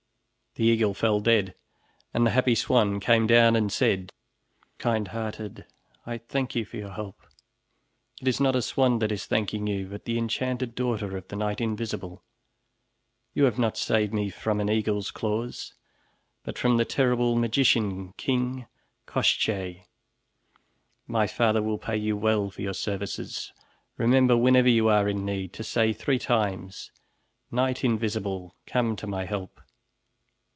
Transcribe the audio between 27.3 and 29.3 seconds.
'Knight Invisible, come to my